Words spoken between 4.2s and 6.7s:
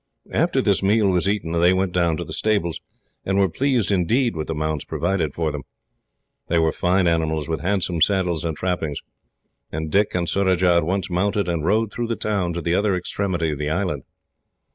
with the mounts provided for them. They